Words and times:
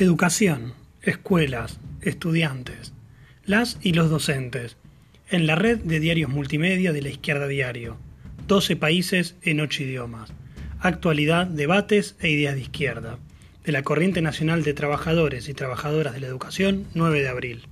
Educación, 0.00 0.74
escuelas, 1.02 1.80
estudiantes, 2.02 2.92
las 3.44 3.78
y 3.82 3.94
los 3.94 4.08
docentes, 4.08 4.76
en 5.28 5.48
la 5.48 5.56
red 5.56 5.78
de 5.78 5.98
diarios 5.98 6.30
multimedia 6.30 6.92
de 6.92 7.02
la 7.02 7.08
Izquierda 7.08 7.48
Diario, 7.48 7.96
12 8.46 8.76
países 8.76 9.34
en 9.42 9.58
8 9.58 9.82
idiomas, 9.82 10.32
actualidad, 10.78 11.48
debates 11.48 12.14
e 12.20 12.30
ideas 12.30 12.54
de 12.54 12.60
izquierda, 12.60 13.18
de 13.64 13.72
la 13.72 13.82
Corriente 13.82 14.22
Nacional 14.22 14.62
de 14.62 14.72
Trabajadores 14.72 15.48
y 15.48 15.54
Trabajadoras 15.54 16.14
de 16.14 16.20
la 16.20 16.28
Educación, 16.28 16.86
9 16.94 17.20
de 17.20 17.28
abril. 17.28 17.62